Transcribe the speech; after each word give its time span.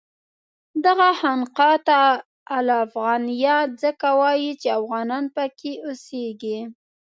دغه 0.85 1.09
خانقاه 1.19 1.77
ته 1.87 1.99
الافغانیه 2.57 3.57
ځکه 3.81 4.07
وایي 4.19 4.51
چې 4.61 4.67
افغانان 4.79 5.25
پکې 5.35 5.71
اوسېږي. 5.85 6.59